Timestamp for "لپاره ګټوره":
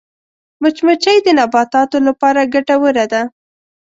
2.07-3.05